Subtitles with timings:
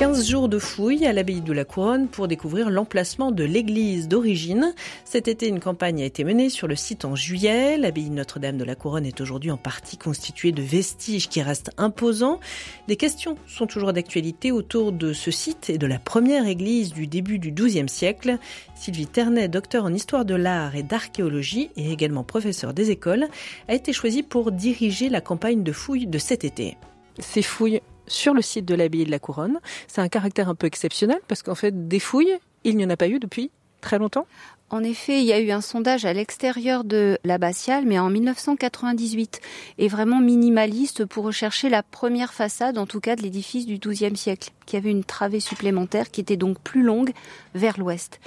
[0.00, 4.74] 15 jours de fouilles à l'abbaye de la Couronne pour découvrir l'emplacement de l'église d'origine.
[5.04, 7.78] Cet été, une campagne a été menée sur le site en juillet.
[7.78, 12.40] L'abbaye Notre-Dame de la Couronne est aujourd'hui en partie constituée de vestiges qui restent imposants.
[12.88, 17.06] Des questions sont toujours d'actualité autour de ce site et de la première église du
[17.06, 18.38] début du XIIe siècle.
[18.74, 23.28] Sylvie Ternet, docteur en histoire de l'art et d'archéologie et également professeur des écoles,
[23.68, 26.76] a été choisie pour diriger la campagne de fouilles de cet été.
[27.20, 29.60] Ces fouilles sur le site de l'abbaye de la Couronne.
[29.88, 32.96] C'est un caractère un peu exceptionnel parce qu'en fait, des fouilles, il n'y en a
[32.96, 34.26] pas eu depuis très longtemps.
[34.70, 39.40] En effet, il y a eu un sondage à l'extérieur de l'abbatiale, mais en 1998,
[39.78, 44.16] et vraiment minimaliste pour rechercher la première façade, en tout cas de l'édifice du XIIe
[44.16, 47.12] siècle, qui avait une travée supplémentaire qui était donc plus longue
[47.54, 48.20] vers l'ouest.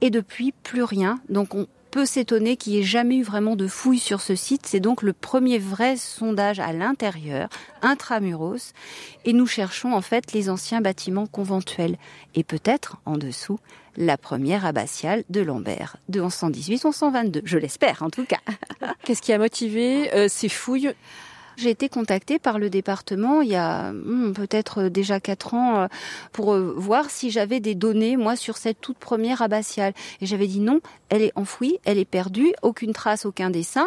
[0.00, 1.20] Et depuis, plus rien.
[1.28, 4.66] Donc on peut s'étonner qu'il n'y ait jamais eu vraiment de fouilles sur ce site.
[4.66, 7.50] C'est donc le premier vrai sondage à l'intérieur,
[7.82, 8.72] intramuros,
[9.26, 11.98] et nous cherchons en fait les anciens bâtiments conventuels
[12.34, 13.60] et peut-être en dessous
[13.98, 17.42] la première abbatiale de Lambert de 1118-1122.
[17.44, 18.40] Je l'espère en tout cas.
[19.04, 20.94] Qu'est-ce qui a motivé euh, ces fouilles?
[21.56, 25.86] J'ai été contactée par le département il y a hmm, peut-être déjà quatre ans euh,
[26.32, 29.92] pour euh, voir si j'avais des données, moi, sur cette toute première abbatiale.
[30.20, 33.86] Et j'avais dit non, elle est enfouie, elle est perdue, aucune trace, aucun dessin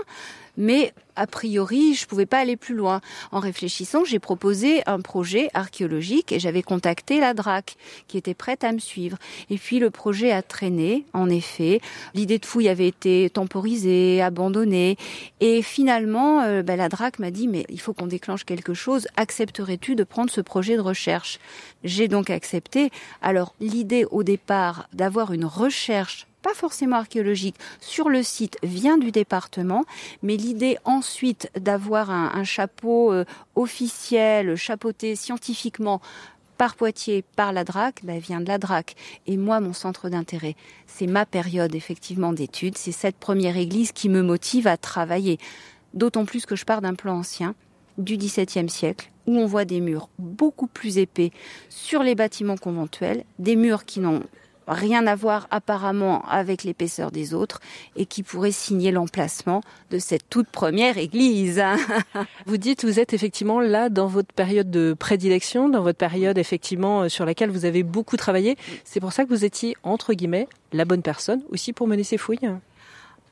[0.58, 3.00] mais a priori, je pouvais pas aller plus loin.
[3.32, 8.64] En réfléchissant, j'ai proposé un projet archéologique et j'avais contacté la DRAC qui était prête
[8.64, 9.18] à me suivre.
[9.50, 11.80] Et puis le projet a traîné, en effet.
[12.14, 14.98] L'idée de fouille avait été temporisée, abandonnée.
[15.40, 19.08] Et finalement, euh, ben, la DRAC m'a dit, mais il faut qu'on déclenche quelque chose.
[19.16, 21.40] Accepterais-tu de prendre ce projet de recherche?
[21.84, 22.90] J'ai donc accepté.
[23.22, 29.12] Alors l'idée au départ d'avoir une recherche pas forcément archéologique, sur le site vient du
[29.12, 29.84] département,
[30.22, 33.26] mais l'idée ensuite d'avoir un, chapeau euh,
[33.56, 36.02] officiel, chapeauté scientifiquement
[36.60, 38.96] par Poitiers, par la DRAC, bah, vient de la DRAC.
[39.26, 40.56] Et moi, mon centre d'intérêt,
[40.86, 45.40] c'est ma période effectivement d'études, c'est cette première église qui me motive à travailler.
[45.96, 47.56] D'autant plus que je pars d'un plan ancien
[47.98, 51.32] du XVIIe siècle, où on voit des murs beaucoup plus épais
[51.70, 54.22] sur les bâtiments conventuels, des murs qui n'ont
[54.68, 57.60] rien à voir apparemment avec l'épaisseur des autres
[57.96, 59.62] et qui pourrait signer l'emplacement
[59.92, 61.62] de cette toute première église.
[62.46, 67.04] vous dites, vous êtes effectivement là dans votre période de prédilection, dans votre période effectivement
[67.04, 68.58] euh, sur laquelle vous avez beaucoup travaillé.
[68.84, 72.18] C'est pour ça que vous étiez, entre guillemets, la bonne personne aussi pour mener ces
[72.18, 72.50] fouilles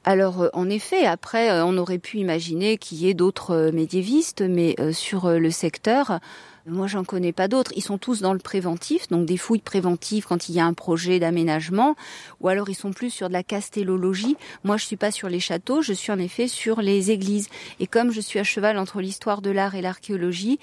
[0.05, 4.41] alors euh, en effet, après, euh, on aurait pu imaginer qu'il y ait d'autres médiévistes,
[4.41, 6.19] mais sur le secteur,
[6.65, 7.73] moi, j'en connais pas d'autres.
[7.75, 10.73] Ils sont tous dans le préventif, donc des fouilles préventives quand il y a un
[10.73, 11.95] projet d'aménagement,
[12.39, 14.37] ou alors ils sont plus sur de la castellologie.
[14.63, 17.49] Moi, je suis pas sur les châteaux, je suis en effet sur les églises.
[17.81, 20.57] Et comme je suis à cheval entre l'histoire de l'art et l'archéologie,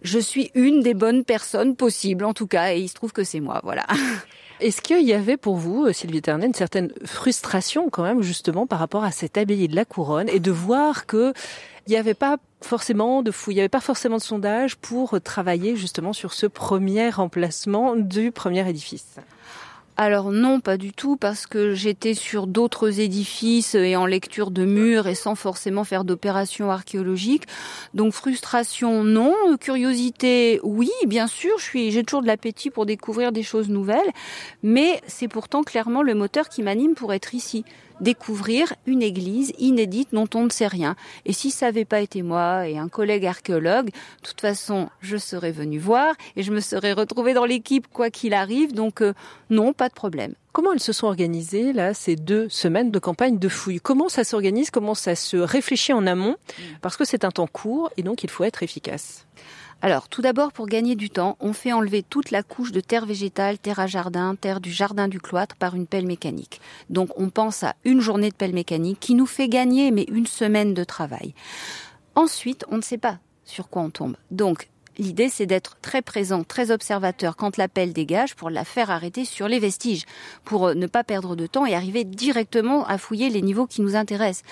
[0.00, 3.24] je suis une des bonnes personnes possibles, en tout cas, et il se trouve que
[3.24, 3.86] c'est moi, voilà.
[4.60, 8.66] Est-ce qu'il y avait pour vous, euh, Sylvie Ternet, une certaine frustration quand même justement
[8.66, 11.32] par rapport à cette abbaye de la Couronne et de voir que
[11.86, 15.20] il n'y avait pas forcément de fouilles, il n'y avait pas forcément de sondage pour
[15.20, 19.16] travailler justement sur ce premier emplacement du premier édifice
[19.98, 24.64] alors non, pas du tout, parce que j'étais sur d'autres édifices et en lecture de
[24.64, 27.44] murs et sans forcément faire d'opérations archéologiques.
[27.92, 29.34] Donc frustration, non.
[29.60, 31.52] Curiosité, oui, bien sûr.
[31.58, 34.10] Je suis, j'ai toujours de l'appétit pour découvrir des choses nouvelles,
[34.62, 37.64] mais c'est pourtant clairement le moteur qui m'anime pour être ici
[38.00, 40.96] découvrir une église inédite dont on ne sait rien.
[41.26, 45.16] Et si ça n'avait pas été moi et un collègue archéologue, de toute façon, je
[45.16, 48.72] serais venu voir et je me serais retrouvé dans l'équipe quoi qu'il arrive.
[48.72, 49.14] Donc euh,
[49.50, 50.34] non, pas de problème.
[50.52, 53.80] Comment elles se sont organisées là ces deux semaines de campagne de fouilles?
[53.80, 54.70] Comment ça s'organise?
[54.70, 56.36] Comment ça se réfléchit en amont?
[56.82, 59.26] Parce que c'est un temps court et donc il faut être efficace.
[59.84, 63.04] Alors, tout d'abord, pour gagner du temps, on fait enlever toute la couche de terre
[63.04, 66.60] végétale, terre à jardin, terre du jardin du cloître par une pelle mécanique.
[66.88, 70.28] Donc, on pense à une journée de pelle mécanique qui nous fait gagner, mais une
[70.28, 71.34] semaine de travail.
[72.14, 74.16] Ensuite, on ne sait pas sur quoi on tombe.
[74.30, 74.68] Donc,
[74.98, 79.24] L'idée, c'est d'être très présent, très observateur quand la pelle dégage pour la faire arrêter
[79.24, 80.04] sur les vestiges,
[80.44, 83.80] pour euh, ne pas perdre de temps et arriver directement à fouiller les niveaux qui
[83.80, 84.44] nous intéressent.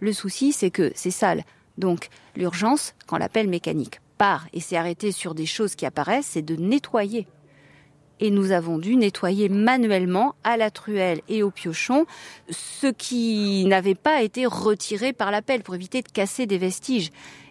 [0.00, 1.42] Le souci, c'est que c'est sale.
[1.78, 6.30] Donc, l'urgence, quand la pelle mécanique part et s'est arrêté sur des choses qui apparaissent,
[6.32, 7.26] c'est de nettoyer.
[8.20, 12.04] Et nous avons dû nettoyer manuellement à la truelle et au piochon
[12.50, 17.10] ce qui n'avait pas été retiré par la pelle pour éviter de casser des vestiges.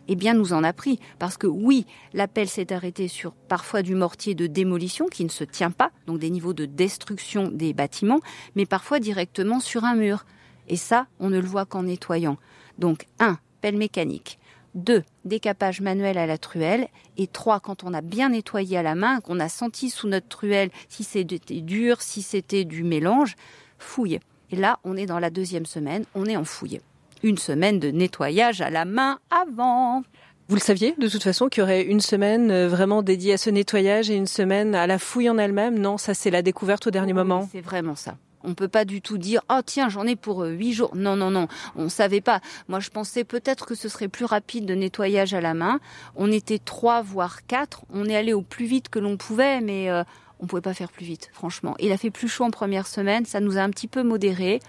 [0.10, 1.00] eh bien nous en a pris.
[1.19, 5.44] Parce que oui, l'appel s'est arrêté sur parfois du mortier de démolition qui ne se
[5.46, 8.19] tient pas, donc des niveaux de destruction des bâtiments,
[8.56, 10.25] mais parfois directement sur un mur.
[10.68, 12.38] Et ça, on ne le voit qu'en nettoyant.
[12.78, 14.40] Donc, un, pelle mécanique.
[14.75, 16.88] Deux, décapage manuel à la truelle.
[17.18, 20.28] Et trois, quand on a bien nettoyé à la main, qu'on a senti sous notre
[20.28, 23.36] truelle si c'était dur, si c'était du mélange,
[23.80, 24.19] fouille.
[24.52, 26.80] Et là, on est dans la deuxième semaine, on est en fouille
[27.24, 30.04] une semaine de nettoyage à la main avant.
[30.50, 33.38] Vous le saviez de toute façon qu'il y aurait une semaine euh, vraiment dédiée à
[33.38, 35.78] ce nettoyage et une semaine à la fouille en elle-même?
[35.78, 37.50] Non, ça c'est la découverte au dernier moment.
[37.52, 38.16] C'est vraiment ça.
[38.47, 40.95] On peut pas du tout dire oh tiens j'en ai pour euh, huit jours.
[40.95, 42.39] Non non non, on savait pas.
[42.69, 45.79] Moi je pensais peut-être que ce serait plus rapide de nettoyage à la main.
[46.15, 47.81] On était trois voire quatre.
[47.94, 50.03] On est allé au plus vite que l'on pouvait, mais euh,
[50.39, 51.75] on pouvait pas faire plus vite franchement.
[51.79, 54.61] Il a fait plus chaud en première semaine, ça nous a un petit peu modéré.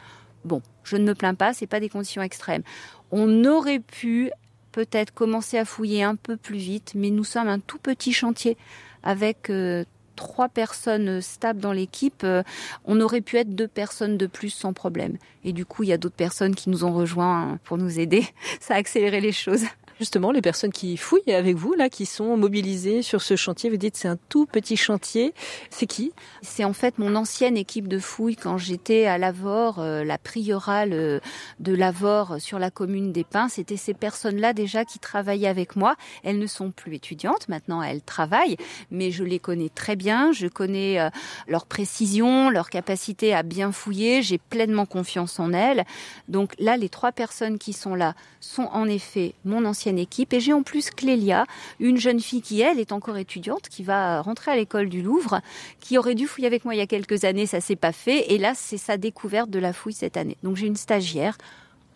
[0.45, 2.63] Bon, je ne me plains pas, c'est pas des conditions extrêmes.
[3.13, 4.31] On aurait pu
[4.73, 8.57] peut-être commencer à fouiller un peu plus vite, mais nous sommes un tout petit chantier
[9.03, 9.85] avec euh,
[10.19, 12.23] trois personnes stables dans l'équipe.
[12.25, 12.43] Euh,
[12.85, 15.17] on aurait pu être deux personnes de plus sans problème.
[15.45, 18.27] Et du coup, il y a d'autres personnes qui nous ont rejoints pour nous aider.
[18.61, 19.65] Ça a accéléré les choses
[19.99, 23.77] justement les personnes qui fouillent avec vous, là, qui sont mobilisées sur ce chantier Vous
[23.77, 25.35] dites c'est un tout petit chantier.
[25.71, 26.13] C'est qui?
[26.43, 30.93] C'est en fait mon ancienne équipe de fouilles quand j'étais à Lavore, euh, la priorale
[30.93, 31.21] euh,
[31.61, 33.49] de Lavore sur la commune des Pins.
[33.49, 35.97] C'était ces personnes-là déjà qui travaillaient avec moi.
[36.23, 38.57] Elles ne sont plus étudiantes, maintenant elles travaillent,
[38.91, 40.33] mais je les connais très bien.
[40.33, 41.11] Je connais euh,
[41.47, 44.23] leur précision, leur capacité à bien fouiller.
[44.23, 45.85] J'ai pleinement confiance en elles.
[46.29, 50.33] Donc là, les trois personnes qui sont là sont en effet mon ancienne équipe.
[50.33, 51.47] Et j'ai en plus Clélia,
[51.81, 55.41] une jeune fille qui, elle, est encore étudiante, qui va rentrer à l'école du Louvre,
[55.81, 58.33] qui aurait dû fouiller avec moi il y a quelques années, ça s'est pas fait.
[58.33, 60.37] Et là, c'est sa découverte de la fouille cette année.
[60.43, 61.39] Donc j'ai une stagiaire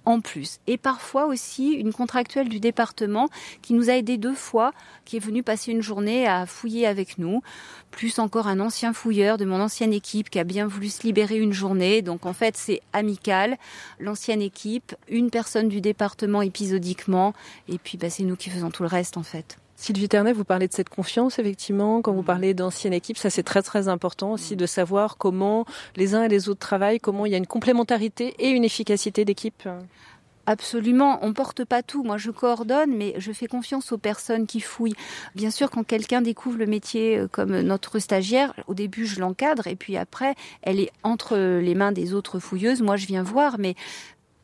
[0.04, 0.58] en plus.
[0.66, 3.28] Et parfois aussi une contractuelle du département
[3.62, 4.72] qui nous a aidé deux fois,
[5.04, 7.42] qui est venue passer une journée à fouiller avec nous,
[7.90, 11.38] plus encore un ancien fouilleur de mon ancienne équipe qui a bien voulu se libérer
[11.38, 12.02] une journée.
[12.02, 13.56] Donc en fait c'est amical,
[14.00, 17.34] l'ancienne équipe, une personne du département épisodiquement,
[17.68, 19.58] et puis bah, c'est nous qui faisons tout le reste en fait.
[19.82, 22.02] Sylvie Ternet, vous parlez de cette confiance, effectivement.
[22.02, 26.14] Quand vous parlez d'ancienne équipe, ça c'est très très important aussi de savoir comment les
[26.14, 29.68] uns et les autres travaillent, comment il y a une complémentarité et une efficacité d'équipe.
[30.46, 32.04] Absolument, on porte pas tout.
[32.04, 34.94] Moi, je coordonne, mais je fais confiance aux personnes qui fouillent.
[35.34, 39.66] Bien sûr, quand quelqu'un découvre le métier euh, comme notre stagiaire, au début, je l'encadre,
[39.66, 42.82] et puis après, elle est entre les mains des autres fouilleuses.
[42.82, 43.74] Moi, je viens voir, mais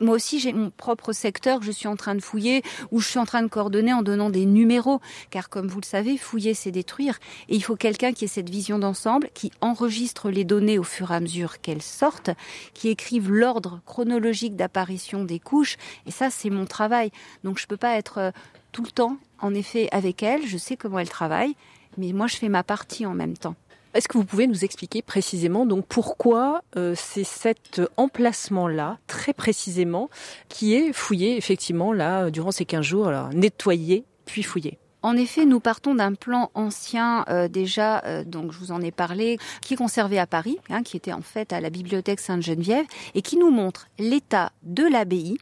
[0.01, 3.19] moi aussi, j'ai mon propre secteur je suis en train de fouiller, ou je suis
[3.19, 5.01] en train de coordonner en donnant des numéros.
[5.31, 7.19] Car comme vous le savez, fouiller, c'est détruire.
[7.49, 11.11] Et il faut quelqu'un qui ait cette vision d'ensemble, qui enregistre les données au fur
[11.11, 12.31] et à mesure qu'elles sortent,
[12.75, 15.77] qui écrive l'ordre chronologique d'apparition des couches.
[16.07, 17.11] Et ça, c'est mon travail.
[17.45, 18.31] Donc je peux pas être euh,
[18.73, 20.47] tout le temps, en effet, avec elle.
[20.47, 21.55] Je sais comment elle travaille.
[21.97, 23.57] Mais moi, je fais ma partie en même temps.
[23.95, 30.11] Est-ce que vous pouvez nous expliquer précisément donc pourquoi euh, c'est cet emplacement-là, très précisément,
[30.49, 34.79] qui est fouillé effectivement là durant ces 15 jours, nettoyé puis fouillé?
[35.03, 38.91] En effet, nous partons d'un plan ancien euh, déjà, euh, donc je vous en ai
[38.91, 42.85] parlé, qui est conservé à Paris, hein, qui était en fait à la bibliothèque Sainte-Geneviève,
[43.15, 45.39] et qui nous montre l'état de l'abbaye,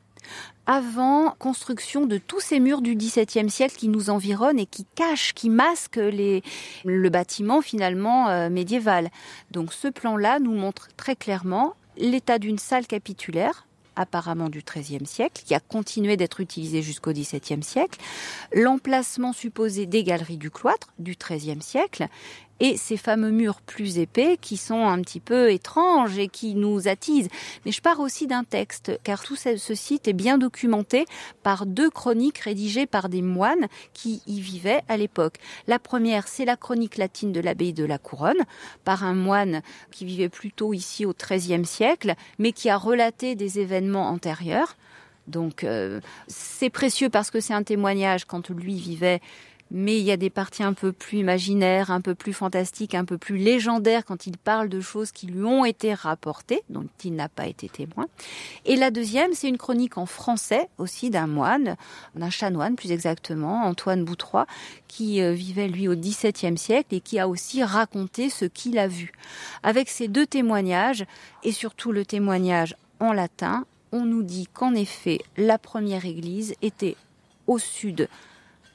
[0.67, 5.33] avant construction de tous ces murs du XVIIe siècle qui nous environnent et qui cachent,
[5.33, 6.43] qui masquent les,
[6.85, 9.11] le bâtiment finalement euh, médiéval.
[9.51, 15.43] Donc ce plan-là nous montre très clairement l'état d'une salle capitulaire apparemment du XIIIe siècle,
[15.45, 17.99] qui a continué d'être utilisée jusqu'au XVIIe siècle,
[18.53, 22.07] l'emplacement supposé des galeries du cloître du XIIIe siècle,
[22.61, 26.89] et ces fameux murs plus épais qui sont un petit peu étranges et qui nous
[26.89, 27.29] attisent.
[27.65, 31.05] Mais je pars aussi d'un texte, car tout ce, site est bien documenté
[31.43, 35.37] par deux chroniques rédigées par des moines qui y vivaient à l'époque.
[35.67, 38.45] La première, c'est la chronique latine de l'abbaye de la Couronne,
[38.85, 43.59] par un moine qui vivait plutôt ici au XIIIe siècle, mais qui a relaté des
[43.59, 44.77] événements antérieurs.
[45.27, 49.21] Donc euh, c'est précieux parce que c'est un témoignage quand lui vivait
[49.71, 53.05] mais il y a des parties un peu plus imaginaires, un peu plus fantastiques, un
[53.05, 57.15] peu plus légendaires quand il parle de choses qui lui ont été rapportées, dont il
[57.15, 58.07] n'a pas été témoin.
[58.65, 61.77] Et la deuxième, c'est une chronique en français aussi d'un moine,
[62.15, 64.47] d'un chanoine plus exactement, Antoine Boutroy,
[64.89, 68.89] qui euh, vivait lui au XVIIe siècle et qui a aussi raconté ce qu'il a
[68.89, 69.13] vu.
[69.63, 71.05] Avec ces deux témoignages,
[71.43, 76.97] et surtout le témoignage en latin, on nous dit qu'en effet, la première église était
[77.47, 78.09] au sud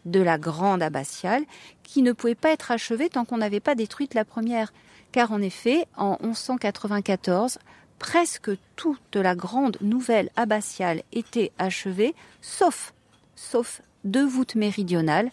[0.06, 1.44] de la grande abbatiale,
[1.84, 4.74] qui ne pouvait pas être achevée tant qu'on n'avait pas détruite la première.
[5.12, 7.60] Car en effet, en 1194,
[8.00, 12.94] presque toute la grande nouvelle abbatiale était achevée, sauf,
[13.36, 15.30] sauf deux voûtes méridionales.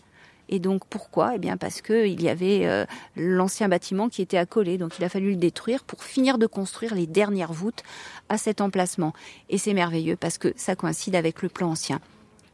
[0.51, 1.35] Et donc pourquoi?
[1.35, 2.85] Eh bien parce qu'il y avait euh,
[3.17, 6.95] l'ancien bâtiment qui était accolé, donc il a fallu le détruire pour finir de construire
[6.95, 7.83] les dernières voûtes
[8.29, 9.13] à cet emplacement.
[9.51, 12.01] Et c'est merveilleux parce que ça coïncide avec le plan ancien.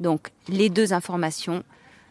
[0.00, 1.62] Donc les deux informations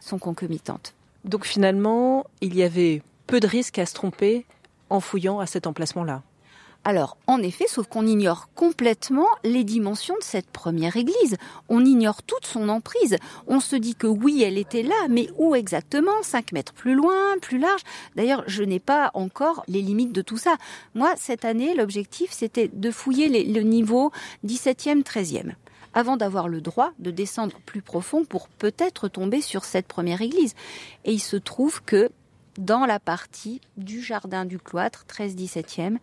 [0.03, 0.93] sont concomitantes.
[1.23, 4.45] Donc finalement, il y avait peu de risques à se tromper
[4.89, 6.21] en fouillant à cet emplacement-là.
[6.85, 11.37] Alors, en effet, sauf qu'on ignore complètement les dimensions de cette première église.
[11.69, 13.15] On ignore toute son emprise.
[13.47, 16.21] On se dit que oui, elle était là, mais où exactement?
[16.23, 17.81] 5 mètres plus loin, plus large?
[18.17, 20.57] D'ailleurs, je n'ai pas encore les limites de tout ça.
[20.93, 24.11] Moi, cette année, l'objectif, c'était de fouiller le niveau
[24.45, 25.53] 17e, 13e
[25.93, 30.55] avant d'avoir le droit de descendre plus profond pour peut-être tomber sur cette première église.
[31.05, 32.09] Et il se trouve que
[32.57, 35.97] dans la partie du jardin du cloître, 13-17e,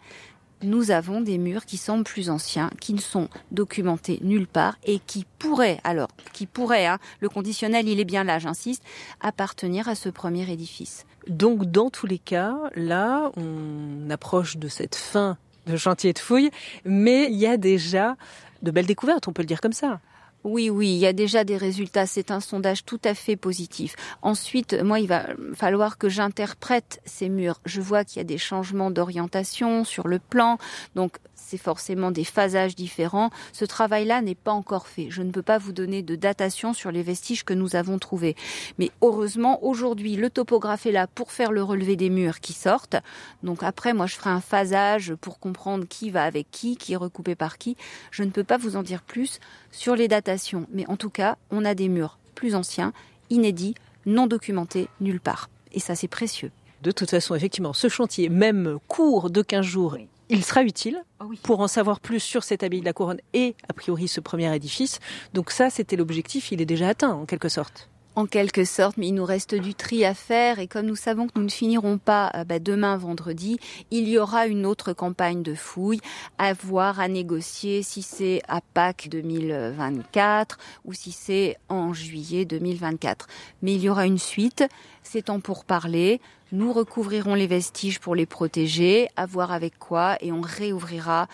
[0.62, 4.98] nous avons des murs qui semblent plus anciens, qui ne sont documentés nulle part et
[4.98, 8.82] qui pourraient, alors, qui pourraient, hein, le conditionnel il est bien là, j'insiste,
[9.20, 11.06] appartenir à ce premier édifice.
[11.28, 16.50] Donc, dans tous les cas, là, on approche de cette fin de chantier de fouilles,
[16.84, 18.16] mais il y a déjà
[18.62, 20.00] de belles découvertes, on peut le dire comme ça.
[20.42, 22.06] Oui, oui, il y a déjà des résultats.
[22.06, 23.94] C'est un sondage tout à fait positif.
[24.22, 27.60] Ensuite, moi, il va falloir que j'interprète ces murs.
[27.66, 30.56] Je vois qu'il y a des changements d'orientation sur le plan.
[30.94, 33.30] Donc, c'est forcément des phasages différents.
[33.52, 35.08] Ce travail-là n'est pas encore fait.
[35.10, 38.36] Je ne peux pas vous donner de datation sur les vestiges que nous avons trouvés.
[38.78, 42.96] Mais heureusement, aujourd'hui, le topographe est là pour faire le relevé des murs qui sortent.
[43.42, 46.96] Donc après, moi, je ferai un phasage pour comprendre qui va avec qui, qui est
[46.96, 47.76] recoupé par qui.
[48.10, 49.40] Je ne peux pas vous en dire plus
[49.72, 50.66] sur les datations.
[50.72, 52.92] Mais en tout cas, on a des murs plus anciens,
[53.28, 53.74] inédits,
[54.06, 55.50] non documentés nulle part.
[55.72, 56.50] Et ça, c'est précieux.
[56.82, 59.98] De toute façon, effectivement, ce chantier, même court de 15 jours,
[60.30, 63.54] il sera utile ah pour en savoir plus sur cette abbaye de la Couronne et,
[63.68, 65.00] a priori, ce premier édifice.
[65.34, 67.88] Donc ça, c'était l'objectif, il est déjà atteint, en quelque sorte
[68.20, 71.26] en quelque sorte, mais il nous reste du tri à faire et comme nous savons
[71.26, 73.58] que nous ne finirons pas euh, bah, demain vendredi,
[73.90, 76.02] il y aura une autre campagne de fouilles
[76.36, 83.26] à voir, à négocier si c'est à Pâques 2024 ou si c'est en juillet 2024.
[83.62, 84.64] Mais il y aura une suite,
[85.02, 86.20] c'est temps pour parler.
[86.52, 91.26] Nous recouvrirons les vestiges pour les protéger, à voir avec quoi, et on réouvrira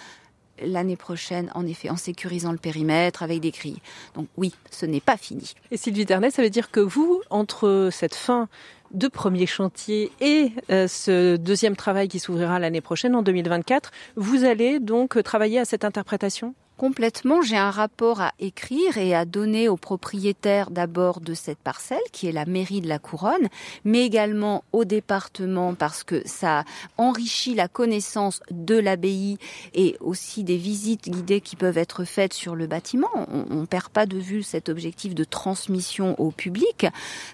[0.62, 3.80] l'année prochaine, en effet, en sécurisant le périmètre avec des grilles.
[4.14, 5.54] Donc oui, ce n'est pas fini.
[5.70, 8.48] Et Sylvie Ternet, ça veut dire que vous, entre cette fin
[8.92, 14.44] de premier chantier et euh, ce deuxième travail qui s'ouvrira l'année prochaine, en 2024, vous
[14.44, 16.54] allez donc travailler à cette interprétation?
[16.76, 22.02] Complètement, j'ai un rapport à écrire et à donner aux propriétaires d'abord de cette parcelle,
[22.12, 23.48] qui est la mairie de la Couronne,
[23.84, 26.64] mais également au département parce que ça
[26.98, 29.38] enrichit la connaissance de l'abbaye
[29.72, 33.08] et aussi des visites guidées qui peuvent être faites sur le bâtiment.
[33.50, 36.86] On ne perd pas de vue cet objectif de transmission au public.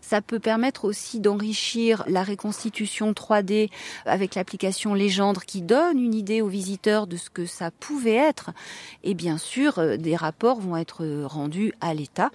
[0.03, 3.71] Ça peut permettre aussi d'enrichir la reconstitution 3D
[4.07, 8.51] avec l'application Légendre qui donne une idée aux visiteurs de ce que ça pouvait être.
[9.03, 12.31] Et bien bien sûr, euh, des rapports vont être rendus à l'État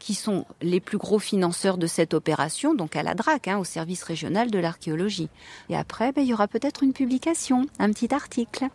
[0.00, 3.64] qui sont les plus gros financeurs de cette opération, donc à la DRAC, hein, au
[3.64, 5.28] service régional de l'archéologie.
[5.68, 8.66] Et après, ben, il y aura peut-être une publication, un petit article.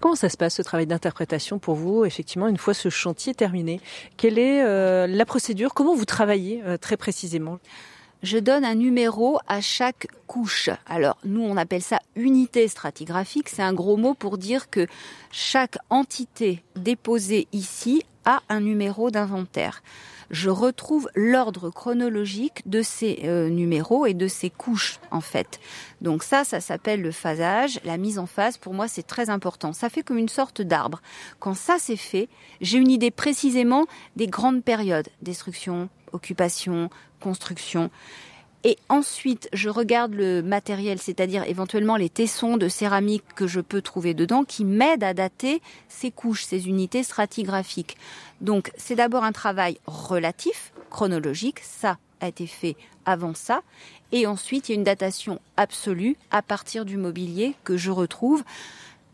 [0.00, 3.80] Comment ça se passe, ce travail d'interprétation pour vous, effectivement, une fois ce chantier terminé?
[4.18, 5.72] Quelle est euh, la procédure?
[5.72, 7.60] Comment vous travaillez euh, très précisément?
[8.22, 10.70] Je donne un numéro à chaque couche.
[10.86, 13.48] Alors, nous, on appelle ça unité stratigraphique.
[13.48, 14.86] C'est un gros mot pour dire que
[15.30, 19.82] chaque entité déposée ici a un numéro d'inventaire.
[20.30, 25.60] Je retrouve l'ordre chronologique de ces euh, numéros et de ces couches, en fait.
[26.00, 27.80] Donc ça, ça s'appelle le phasage.
[27.84, 29.74] La mise en phase, pour moi, c'est très important.
[29.74, 31.02] Ça fait comme une sorte d'arbre.
[31.38, 32.30] Quand ça c'est fait,
[32.62, 33.84] j'ai une idée précisément
[34.16, 35.08] des grandes périodes.
[35.20, 36.88] Destruction, occupation,
[37.20, 37.90] construction.
[38.64, 43.82] Et ensuite, je regarde le matériel, c'est-à-dire éventuellement les tessons de céramique que je peux
[43.82, 47.96] trouver dedans, qui m'aident à dater ces couches, ces unités stratigraphiques.
[48.40, 51.58] Donc, c'est d'abord un travail relatif, chronologique.
[51.60, 53.62] Ça a été fait avant ça.
[54.12, 58.44] Et ensuite, il y a une datation absolue à partir du mobilier que je retrouve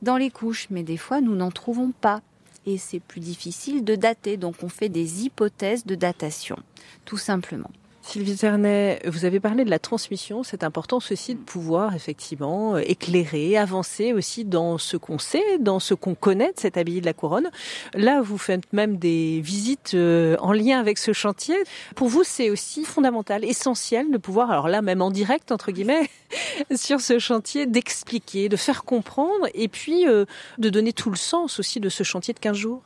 [0.03, 0.67] dans les couches.
[0.69, 2.21] Mais des fois, nous n'en trouvons pas
[2.67, 4.37] et c'est plus difficile de dater.
[4.37, 6.59] Donc on fait des hypothèses de datation,
[7.07, 7.71] tout simplement.
[8.09, 10.43] Sylvie Zernet, vous avez parlé de la transmission.
[10.43, 15.93] C'est important ceci de pouvoir effectivement éclairer, avancer aussi dans ce qu'on sait, dans ce
[15.93, 17.51] qu'on connaît de cette abbaye de la Couronne.
[17.93, 21.55] Là, vous faites même des visites euh, en lien avec ce chantier.
[21.97, 26.09] Pour vous, c'est aussi fondamental, essentiel de pouvoir, alors là, même en direct, entre guillemets,
[26.75, 30.25] sur ce chantier, d'expliquer, de faire comprendre et puis euh,
[30.57, 32.83] de donner tout le sens aussi de ce chantier de 15 jours.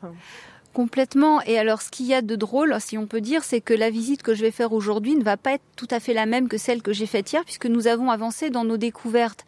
[0.73, 1.43] Complètement.
[1.43, 3.91] Et alors, ce qu'il y a de drôle, si on peut dire, c'est que la
[3.91, 6.49] visite que je vais faire aujourd'hui ne va pas être tout à fait la même
[6.49, 9.45] que celle que j'ai faite hier, puisque nous avons avancé dans nos découvertes.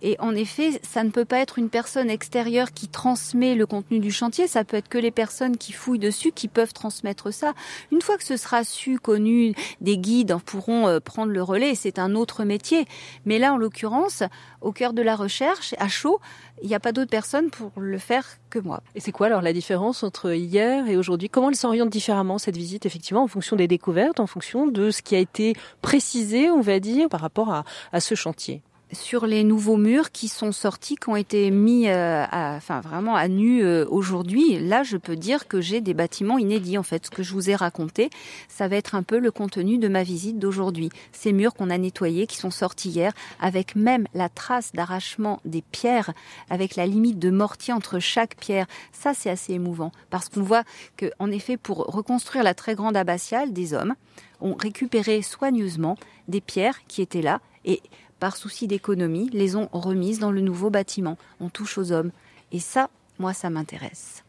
[0.00, 3.98] Et en effet, ça ne peut pas être une personne extérieure qui transmet le contenu
[3.98, 7.52] du chantier, ça peut être que les personnes qui fouillent dessus qui peuvent transmettre ça.
[7.90, 11.98] Une fois que ce sera su, connu, des guides pourront euh, prendre le relais, c'est
[11.98, 12.86] un autre métier.
[13.26, 14.22] Mais là, en l'occurrence,
[14.62, 16.20] au cœur de la recherche, à chaud,
[16.62, 18.82] il n'y a pas d'autres personnes pour le faire que moi.
[18.94, 21.28] Et c'est quoi alors la différence entre hier et aujourd'hui?
[21.28, 25.02] Comment elle s'oriente différemment cette visite, effectivement, en fonction des découvertes, en fonction de ce
[25.02, 28.62] qui a été précisé, on va dire, par rapport à, à ce chantier?
[28.92, 33.16] Sur les nouveaux murs qui sont sortis, qui ont été mis, euh, à, enfin vraiment
[33.16, 34.58] à nu euh, aujourd'hui.
[34.58, 36.78] Là, je peux dire que j'ai des bâtiments inédits.
[36.78, 38.10] En fait, ce que je vous ai raconté,
[38.48, 40.90] ça va être un peu le contenu de ma visite d'aujourd'hui.
[41.12, 45.62] Ces murs qu'on a nettoyés, qui sont sortis hier, avec même la trace d'arrachement des
[45.62, 46.12] pierres,
[46.50, 48.66] avec la limite de mortier entre chaque pierre.
[48.92, 50.64] Ça, c'est assez émouvant parce qu'on voit
[50.96, 53.94] que, en effet, pour reconstruire la très grande abbatiale, des hommes
[54.40, 55.96] ont récupéré soigneusement
[56.28, 57.80] des pierres qui étaient là et
[58.22, 61.18] par souci d'économie, les ont remises dans le nouveau bâtiment.
[61.40, 62.12] On touche aux hommes.
[62.52, 62.88] Et ça,
[63.18, 64.22] moi, ça m'intéresse.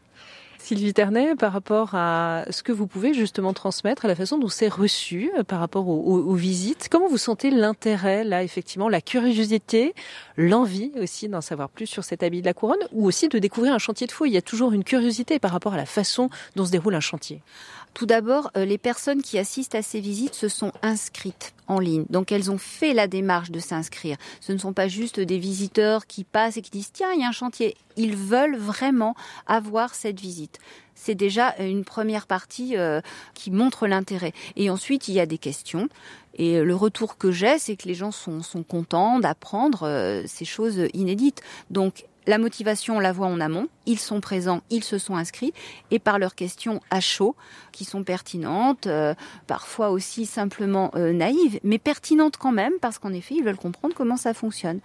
[0.58, 4.48] Sylvie Ternet, par rapport à ce que vous pouvez justement transmettre, à la façon dont
[4.48, 9.94] c'est reçu euh, par rapport aux, visites, comment vous sentez l'intérêt, là, effectivement, la curiosité,
[10.36, 13.74] l'envie aussi d'en savoir plus sur cet habit de la couronne, ou aussi de découvrir
[13.74, 16.30] un chantier de fouille Il y a toujours une curiosité par rapport à la façon
[16.56, 17.42] dont se déroule un chantier.
[17.94, 22.04] Tout d'abord, euh, les personnes qui assistent à ces visites se sont inscrites en ligne.
[22.10, 24.16] Donc elles ont fait la démarche de s'inscrire.
[24.40, 27.24] Ce ne sont pas juste des visiteurs qui passent et qui disent tiens, il y
[27.24, 27.76] a un chantier.
[27.96, 29.14] Ils veulent vraiment
[29.46, 30.58] avoir cette visite.
[30.96, 33.00] C'est déjà une première partie euh,
[33.34, 34.32] qui montre l'intérêt.
[34.56, 35.88] Et ensuite, il y a des questions.
[36.34, 40.44] Et le retour que j'ai, c'est que les gens sont, sont contents d'apprendre euh, ces
[40.44, 41.42] choses inédites.
[41.70, 43.68] Donc la motivation, on la voit en amont.
[43.86, 45.52] Ils sont présents, ils se sont inscrits,
[45.90, 47.36] et par leurs questions à chaud,
[47.72, 49.14] qui sont pertinentes, euh,
[49.46, 53.94] parfois aussi simplement euh, naïves, mais pertinentes quand même, parce qu'en effet, ils veulent comprendre
[53.94, 54.80] comment ça fonctionne.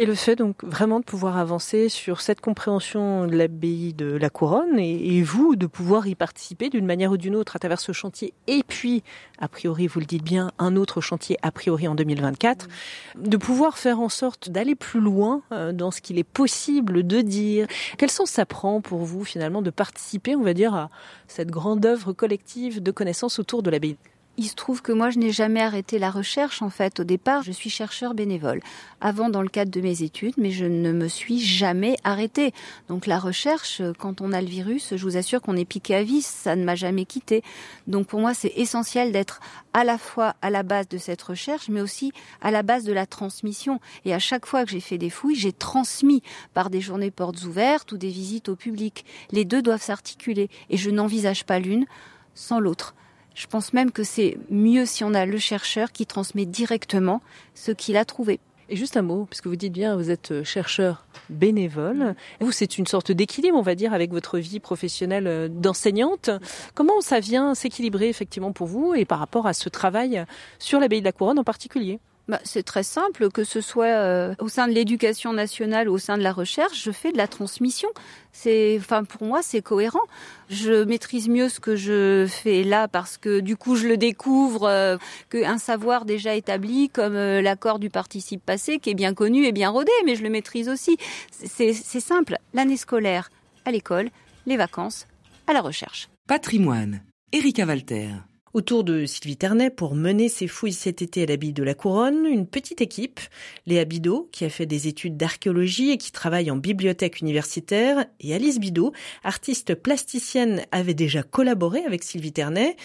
[0.00, 4.30] Et le fait donc vraiment de pouvoir avancer sur cette compréhension de l'abbaye de la
[4.30, 7.90] Couronne et, vous de pouvoir y participer d'une manière ou d'une autre à travers ce
[7.90, 9.02] chantier et puis
[9.40, 12.68] a priori vous le dites bien un autre chantier a priori en 2024
[13.16, 17.20] de pouvoir faire en sorte d'aller plus loin euh, dans ce qu'il est possible de
[17.20, 17.66] dire.
[17.98, 20.90] Quel sens ça prend pour vous finalement de participer on va dire à
[21.26, 23.96] cette grande œuvre collective de connaissances autour de l'abbaye?
[24.38, 26.62] Il se trouve que moi, je n'ai jamais arrêté la recherche.
[26.62, 28.60] En fait, au départ, je suis chercheur bénévole.
[29.00, 32.54] Avant, dans le cadre de mes études, mais je ne me suis jamais arrêtée.
[32.88, 36.04] Donc, la recherche, quand on a le virus, je vous assure qu'on est piqué à
[36.04, 36.24] vis.
[36.24, 37.42] Ça ne m'a jamais quitté.
[37.88, 39.40] Donc, pour moi, c'est essentiel d'être
[39.72, 42.92] à la fois à la base de cette recherche, mais aussi à la base de
[42.92, 43.80] la transmission.
[44.04, 46.22] Et à chaque fois que j'ai fait des fouilles, j'ai transmis
[46.54, 49.04] par des journées portes ouvertes ou des visites au public.
[49.32, 50.48] Les deux doivent s'articuler.
[50.70, 51.86] Et je n'envisage pas l'une
[52.34, 52.94] sans l'autre.
[53.38, 57.22] Je pense même que c'est mieux si on a le chercheur qui transmet directement
[57.54, 58.40] ce qu'il a trouvé.
[58.68, 62.16] Et juste un mot, puisque vous dites bien, vous êtes euh, chercheur bénévole.
[62.40, 66.30] Vous, c'est une sorte d'équilibre, on va dire, avec votre vie professionnelle euh, d'enseignante.
[66.74, 70.24] Comment ça vient s'équilibrer effectivement pour vous et par rapport à ce travail
[70.58, 72.00] sur l'abbaye de la Couronne en particulier?
[72.28, 75.98] Bah, c'est très simple, que ce soit euh, au sein de l'éducation nationale ou au
[75.98, 77.88] sein de la recherche, je fais de la transmission.
[78.32, 80.02] C'est, enfin, pour moi, c'est cohérent.
[80.50, 84.68] Je maîtrise mieux ce que je fais là parce que du coup, je le découvre
[84.68, 84.98] euh,
[85.30, 89.52] qu'un savoir déjà établi comme euh, l'accord du participe passé, qui est bien connu et
[89.52, 90.98] bien rodé, mais je le maîtrise aussi.
[91.30, 92.36] C'est simple.
[92.52, 93.30] L'année scolaire
[93.64, 94.10] à l'école,
[94.44, 95.06] les vacances
[95.46, 96.10] à la recherche.
[96.26, 97.00] Patrimoine.
[97.32, 98.27] Erika Walter.
[98.54, 102.24] Autour de Sylvie Ternet pour mener ses fouilles cet été à l'abbaye de la Couronne,
[102.24, 103.20] une petite équipe,
[103.66, 108.34] Léa Bidot, qui a fait des études d'archéologie et qui travaille en bibliothèque universitaire, et
[108.34, 112.76] Alice Bidot, artiste plasticienne, avait déjà collaboré avec Sylvie Ternet.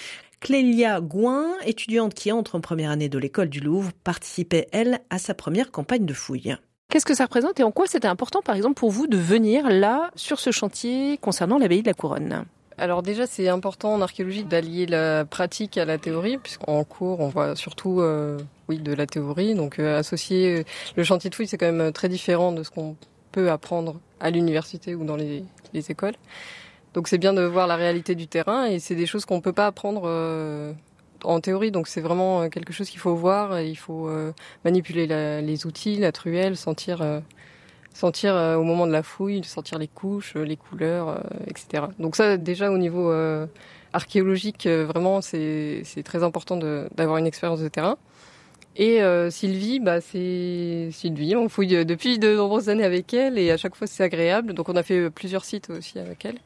[0.41, 5.17] Clélia Gouin, étudiante qui entre en première année de l'école du Louvre, participait, elle, à
[5.17, 6.57] sa première campagne de fouilles.
[6.89, 9.69] Qu'est-ce que ça représente et en quoi c'était important, par exemple, pour vous de venir
[9.69, 12.45] là, sur ce chantier concernant l'abbaye de la Couronne?
[12.77, 17.27] Alors déjà, c'est important en archéologie d'allier la pratique à la théorie, puisqu'en cours, on
[17.27, 19.55] voit surtout euh, oui de la théorie.
[19.55, 20.63] Donc euh, associer euh,
[20.95, 22.95] le chantier de fouille, c'est quand même très différent de ce qu'on
[23.31, 26.15] peut apprendre à l'université ou dans les, écoles.
[26.93, 29.53] Donc c'est bien de voir la réalité du terrain et c'est des choses qu'on peut
[29.53, 30.03] pas apprendre
[31.23, 31.71] en théorie.
[31.71, 33.59] Donc c'est vraiment quelque chose qu'il faut voir.
[33.59, 34.07] il faut
[34.63, 35.07] manipuler
[35.41, 37.01] les outils, la truelle, sentir
[37.93, 41.85] sentir euh, au moment de la fouille, sentir les couches, euh, les couleurs, euh, etc.
[41.99, 43.13] Donc ça, déjà au niveau
[43.93, 47.97] archéologique, vraiment, c'est très important d'avoir une expérience de terrain.
[48.75, 53.57] Et Sylvie, bah c'est Sylvie, on fouille depuis de nombreuses années avec elle et à
[53.57, 54.53] chaque fois c'est agréable.
[54.53, 56.39] Donc on a fait plusieurs sites aussi avec elle.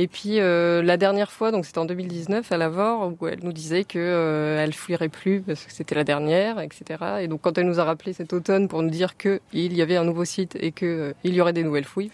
[0.00, 3.52] Et puis euh, la dernière fois, donc c'était en 2019 à Lavore, où elle nous
[3.52, 6.84] disait que euh, elle fuirait plus parce que c'était la dernière, etc.
[7.20, 9.96] Et donc quand elle nous a rappelé cet automne pour nous dire qu'il y avait
[9.96, 12.12] un nouveau site et qu'il euh, y aurait des nouvelles fouilles,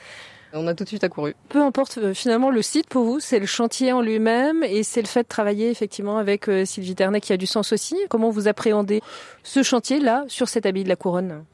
[0.55, 1.35] on a tout de suite accouru.
[1.49, 5.03] Peu importe euh, finalement le site pour vous, c'est le chantier en lui-même et c'est
[5.03, 7.97] le fait de travailler effectivement avec euh, Sylvie Ternet qui a du sens aussi.
[8.09, 9.03] Comment vous appréhendez
[9.42, 11.44] ce chantier-là sur cette abbaye de la Couronne?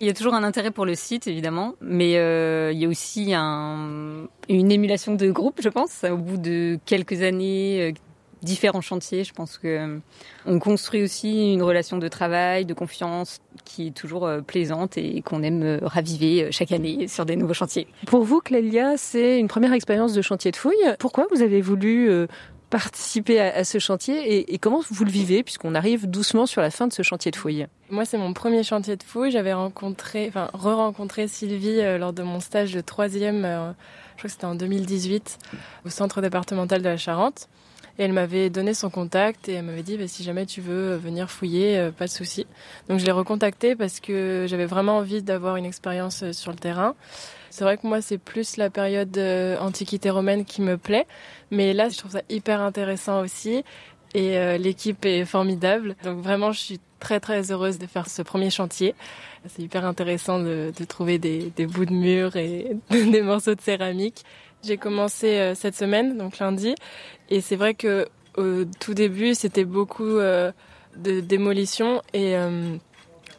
[0.00, 2.88] Il y a toujours un intérêt pour le site, évidemment, mais euh, il y a
[2.88, 6.04] aussi un, une émulation de groupe, je pense.
[6.04, 7.92] Au bout de quelques années, euh,
[8.42, 10.00] différents chantiers, je pense que
[10.46, 15.20] on construit aussi une relation de travail, de confiance qui est toujours euh, plaisante et
[15.20, 17.86] qu'on aime raviver chaque année sur des nouveaux chantiers.
[18.06, 20.94] Pour vous, Clélia, c'est une première expérience de chantier de fouille.
[20.98, 22.26] Pourquoi vous avez voulu
[22.70, 26.70] participer à, ce chantier et, et, comment vous le vivez puisqu'on arrive doucement sur la
[26.70, 29.32] fin de ce chantier de fouille Moi, c'est mon premier chantier de fouille.
[29.32, 33.72] J'avais rencontré, enfin, re-rencontré Sylvie euh, lors de mon stage de troisième, euh,
[34.12, 35.38] je crois que c'était en 2018,
[35.84, 37.48] au centre départemental de la Charente.
[38.00, 40.96] Et elle m'avait donné son contact et elle m'avait dit bah, si jamais tu veux
[40.96, 42.46] venir fouiller, euh, pas de souci.
[42.88, 46.56] Donc je l'ai recontacté parce que j'avais vraiment envie d'avoir une expérience euh, sur le
[46.56, 46.94] terrain.
[47.50, 51.06] C'est vrai que moi, c'est plus la période euh, antiquité romaine qui me plaît.
[51.50, 53.64] Mais là, je trouve ça hyper intéressant aussi.
[54.14, 55.94] Et euh, l'équipe est formidable.
[56.02, 58.94] Donc vraiment, je suis très très heureuse de faire ce premier chantier.
[59.46, 63.60] C'est hyper intéressant de, de trouver des, des, bouts de mur et des morceaux de
[63.60, 64.24] céramique.
[64.62, 66.74] J'ai commencé euh, cette semaine, donc lundi.
[67.30, 70.52] Et c'est vrai que au tout début, c'était beaucoup euh,
[70.96, 72.76] de démolition et euh,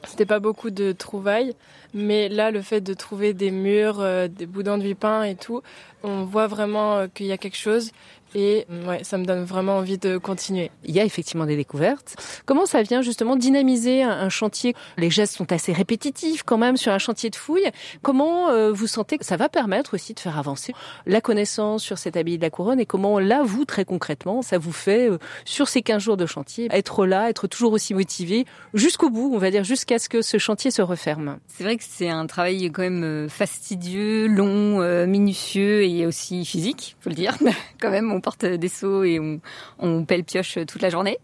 [0.04, 1.54] c'était pas beaucoup de trouvailles.
[1.94, 5.62] Mais là, le fait de trouver des murs, des bouts d'enduit peint et tout,
[6.04, 7.92] on voit vraiment qu'il y a quelque chose.
[8.36, 10.72] Et ouais, ça me donne vraiment envie de continuer.
[10.84, 12.16] Il y a effectivement des découvertes.
[12.46, 14.74] Comment ça vient justement dynamiser un, chantier?
[14.98, 17.70] Les gestes sont assez répétitifs quand même sur un chantier de fouille.
[18.02, 20.74] Comment euh, vous sentez que ça va permettre aussi de faire avancer
[21.06, 22.80] la connaissance sur cette abbaye de la Couronne?
[22.80, 26.26] Et comment là, vous, très concrètement, ça vous fait, euh, sur ces 15 jours de
[26.26, 30.22] chantier, être là, être toujours aussi motivé jusqu'au bout, on va dire, jusqu'à ce que
[30.22, 31.38] ce chantier se referme?
[31.48, 36.46] C'est vrai que c'est un travail quand même euh, fastidieux, long, euh, minutieux et aussi
[36.46, 37.38] physique, faut le dire.
[37.82, 39.40] quand même, on porte des seaux et on,
[39.80, 41.18] on pèle pioche toute la journée.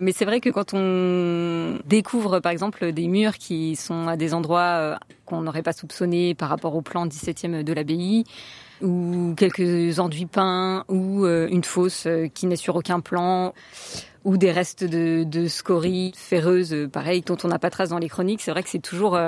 [0.00, 4.34] Mais c'est vrai que quand on découvre par exemple des murs qui sont à des
[4.34, 8.24] endroits euh, qu'on n'aurait pas soupçonnés par rapport au plan 17e de l'abbaye,
[8.82, 13.54] ou quelques enduits peints, ou euh, une fosse euh, qui n'est sur aucun plan,
[14.24, 18.08] ou des restes de, de scories ferreuses, pareil, dont on n'a pas trace dans les
[18.08, 18.40] chroniques.
[18.42, 19.18] C'est vrai que c'est toujours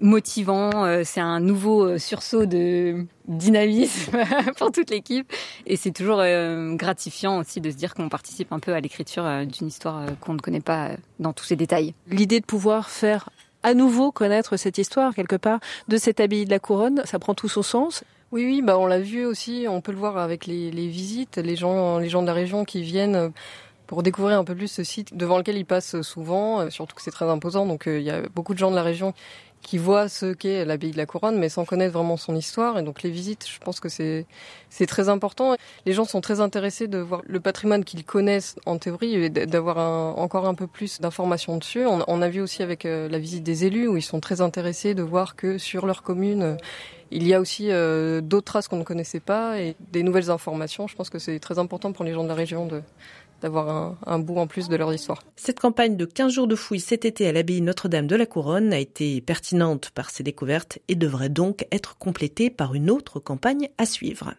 [0.00, 4.18] motivant, euh, c'est un nouveau euh, sursaut de dynamisme
[4.56, 5.30] pour toute l'équipe
[5.66, 9.24] et c'est toujours euh, gratifiant aussi de se dire qu'on participe un peu à l'écriture
[9.46, 11.94] d'une histoire qu'on ne connaît pas dans tous ses détails.
[12.08, 13.28] L'idée de pouvoir faire
[13.62, 15.58] à nouveau connaître cette histoire quelque part
[15.88, 18.04] de cette abbaye de la couronne, ça prend tout son sens?
[18.30, 21.38] Oui, oui, bah on l'a vu aussi, on peut le voir avec les, les visites,
[21.38, 23.32] les gens, les gens de la région qui viennent
[23.86, 27.10] pour découvrir un peu plus ce site devant lequel ils passent souvent, surtout que c'est
[27.10, 27.64] très imposant.
[27.64, 29.14] Donc il y a beaucoup de gens de la région
[29.62, 32.78] qui voit ce qu'est l'abbaye de la Couronne, mais sans connaître vraiment son histoire.
[32.78, 34.26] Et donc les visites, je pense que c'est
[34.86, 35.54] très important.
[35.86, 39.78] Les gens sont très intéressés de voir le patrimoine qu'ils connaissent en théorie et d'avoir
[40.18, 41.84] encore un peu plus d'informations dessus.
[41.86, 44.94] On, a vu aussi avec euh, la visite des élus où ils sont très intéressés
[44.94, 46.56] de voir que sur leur commune
[47.10, 50.86] il y a aussi euh, d'autres traces qu'on ne connaissait pas et des nouvelles informations.
[50.86, 52.82] Je pense que c'est très important pour les gens de la région de,
[53.40, 55.22] d'avoir un, bout en plus de leur histoire.
[55.36, 58.72] Cette campagne de 15 jours de fouilles cet été à l'abbaye Notre-Dame de la Couronne
[58.72, 63.68] a été pertinente par ses découvertes et devrait donc être complétée par une autre campagne
[63.78, 64.34] à suivre.